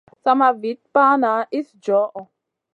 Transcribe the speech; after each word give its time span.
Sama 0.23 0.47
Vit 0.61 0.81
pana 0.93 1.31
iss 1.59 1.69
djoho. 1.83 2.21